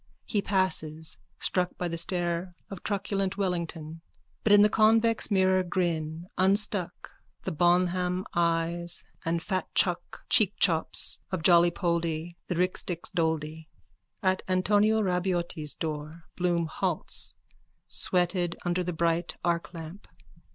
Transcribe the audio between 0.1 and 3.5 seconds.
He passes, struck by the stare of truculent